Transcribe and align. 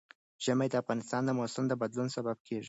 ژمی 0.43 0.67
د 0.69 0.75
افغانستان 0.81 1.21
د 1.25 1.29
موسم 1.39 1.63
د 1.67 1.73
بدلون 1.81 2.07
سبب 2.15 2.37
کېږي. 2.47 2.59